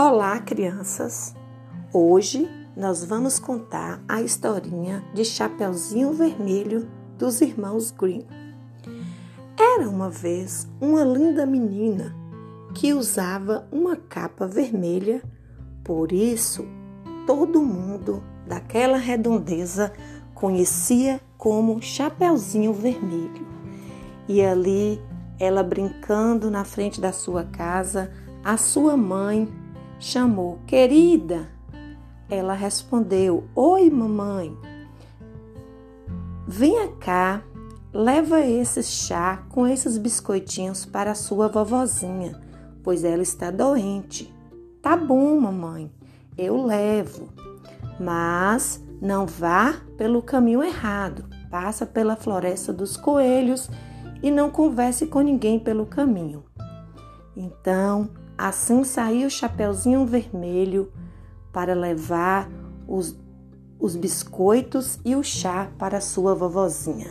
[0.00, 1.34] Olá, crianças!
[1.92, 6.88] Hoje nós vamos contar a historinha de Chapeuzinho Vermelho
[7.18, 8.24] dos irmãos Green.
[9.58, 12.14] Era uma vez uma linda menina
[12.76, 15.20] que usava uma capa vermelha,
[15.82, 16.64] por isso
[17.26, 19.92] todo mundo daquela redondeza
[20.32, 23.44] conhecia como Chapeuzinho Vermelho.
[24.28, 25.02] E ali,
[25.40, 28.12] ela brincando na frente da sua casa,
[28.44, 29.52] a sua mãe
[29.98, 31.48] chamou: Querida.
[32.30, 34.56] Ela respondeu: Oi, mamãe.
[36.46, 37.42] Venha cá,
[37.92, 42.40] leva esse chá com esses biscoitinhos para sua vovozinha,
[42.82, 44.32] pois ela está doente.
[44.80, 45.92] Tá bom, mamãe,
[46.36, 47.28] eu levo.
[48.00, 51.24] Mas não vá pelo caminho errado.
[51.50, 53.70] Passa pela floresta dos coelhos
[54.22, 56.44] e não converse com ninguém pelo caminho.
[57.36, 60.92] Então, Assim saiu o Chapeuzinho Vermelho
[61.52, 62.48] para levar
[62.86, 63.18] os,
[63.80, 67.10] os biscoitos e o chá para sua vovozinha.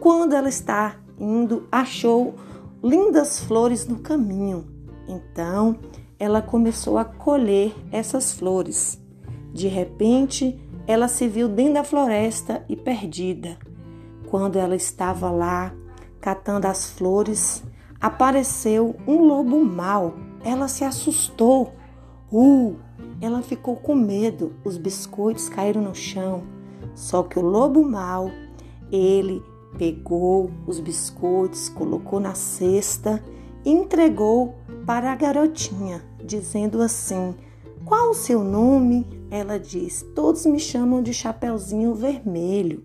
[0.00, 2.36] Quando ela está indo, achou
[2.82, 4.66] lindas flores no caminho.
[5.06, 5.78] Então,
[6.18, 8.98] ela começou a colher essas flores.
[9.52, 13.58] De repente, ela se viu dentro da floresta e perdida.
[14.30, 15.74] Quando ela estava lá
[16.18, 17.62] catando as flores,
[18.00, 21.72] apareceu um lobo mau ela se assustou.
[22.30, 22.76] Uh!
[23.20, 24.54] Ela ficou com medo.
[24.64, 26.44] Os biscoitos caíram no chão.
[26.94, 28.30] Só que o lobo mau,
[28.90, 29.42] ele
[29.76, 33.22] pegou os biscoitos, colocou na cesta
[33.64, 34.54] e entregou
[34.86, 37.34] para a garotinha, dizendo assim:
[37.84, 39.04] Qual o seu nome?
[39.30, 42.84] Ela diz: Todos me chamam de Chapeuzinho Vermelho.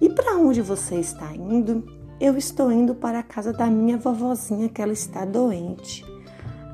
[0.00, 1.86] E para onde você está indo?
[2.20, 6.15] Eu estou indo para a casa da minha vovozinha que ela está doente.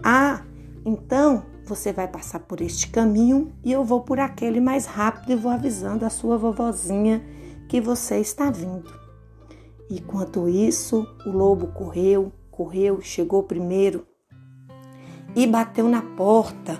[0.03, 0.43] Ah,
[0.85, 5.37] então você vai passar por este caminho e eu vou por aquele mais rápido e
[5.37, 7.25] vou avisando a sua vovozinha
[7.69, 8.93] que você está vindo.
[9.89, 14.07] Enquanto isso, o lobo correu, correu, chegou primeiro
[15.37, 16.79] e bateu na porta.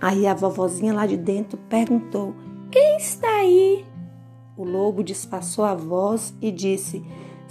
[0.00, 2.34] Aí a vovozinha lá de dentro perguntou:
[2.70, 3.84] Quem está aí?
[4.56, 7.02] O lobo disfarçou a voz e disse: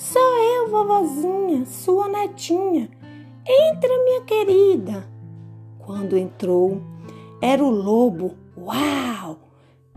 [0.02, 2.90] Sou eu, vovozinha, sua netinha.
[3.48, 5.08] Entra, minha querida.
[5.78, 6.82] Quando entrou,
[7.40, 8.36] era o lobo.
[8.58, 9.38] Uau!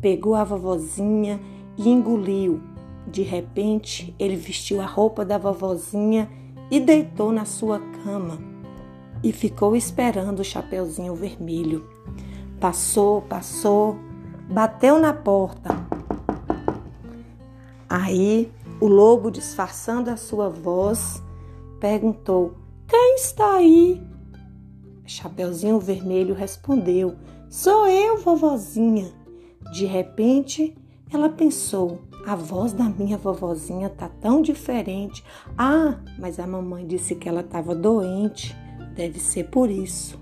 [0.02, 1.40] Pegou a vovozinha
[1.78, 2.60] e engoliu.
[3.06, 6.30] De repente, ele vestiu a roupa da vovozinha
[6.70, 8.38] e deitou na sua cama
[9.22, 11.88] e ficou esperando o Chapeuzinho Vermelho.
[12.60, 13.96] Passou, passou,
[14.50, 15.74] bateu na porta.
[17.88, 18.52] Aí
[18.84, 21.22] o lobo, disfarçando a sua voz,
[21.80, 22.52] perguntou:
[22.86, 23.98] Quem está aí?
[25.06, 27.14] Chapeuzinho Vermelho respondeu:
[27.48, 29.10] Sou eu, vovozinha.
[29.72, 30.76] De repente,
[31.10, 35.24] ela pensou: a voz da minha vovozinha tá tão diferente.
[35.56, 38.54] Ah, mas a mamãe disse que ela estava doente.
[38.94, 40.20] Deve ser por isso.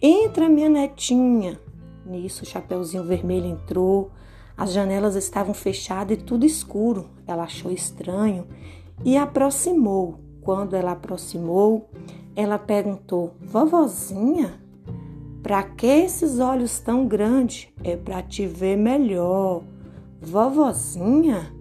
[0.00, 1.60] Entra, minha netinha.
[2.06, 4.12] Nisso, o Chapeuzinho Vermelho entrou,
[4.56, 7.10] as janelas estavam fechadas e tudo escuro.
[7.26, 8.46] Ela achou estranho
[9.04, 10.20] e aproximou.
[10.40, 11.88] Quando ela aproximou,
[12.36, 14.60] ela perguntou: Vovozinha,
[15.42, 17.68] para que esses olhos tão grandes?
[17.82, 19.62] É para te ver melhor.
[20.20, 21.52] Vovozinha,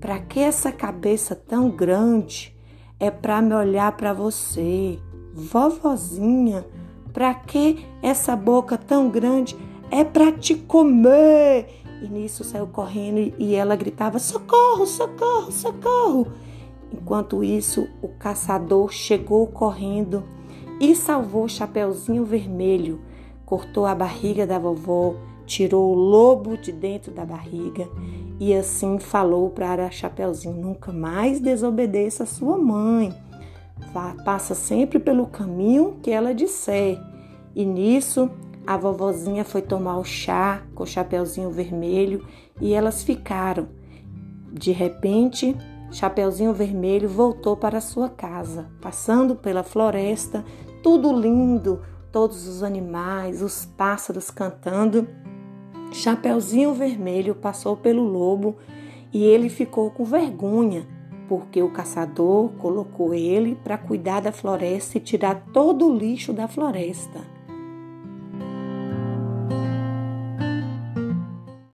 [0.00, 2.56] para que essa cabeça tão grande?
[2.98, 4.98] É para me olhar para você.
[5.32, 6.66] Vovozinha,
[7.12, 9.56] para que essa boca tão grande?
[9.90, 11.80] É para te comer.
[12.02, 16.26] E nisso saiu correndo e ela gritava: Socorro, socorro, socorro!
[16.92, 20.24] Enquanto isso, o caçador chegou correndo
[20.80, 23.00] e salvou o Chapeuzinho Vermelho,
[23.44, 25.14] cortou a barriga da vovó,
[25.46, 27.88] tirou o lobo de dentro da barriga
[28.40, 33.14] e assim falou para Chapeuzinho: Nunca mais desobedeça sua mãe.
[34.24, 36.98] Passa sempre pelo caminho que ela disser.
[37.54, 38.30] E nisso,
[38.66, 42.26] a vovozinha foi tomar o chá com o chapeuzinho vermelho
[42.60, 43.68] e elas ficaram.
[44.52, 45.56] De repente,
[45.92, 50.44] Chapeuzinho Vermelho voltou para sua casa, passando pela floresta,
[50.84, 55.08] tudo lindo, todos os animais, os pássaros cantando.
[55.92, 58.56] Chapeuzinho Vermelho passou pelo lobo
[59.12, 60.86] e ele ficou com vergonha,
[61.28, 66.46] porque o caçador colocou ele para cuidar da floresta e tirar todo o lixo da
[66.46, 67.39] floresta.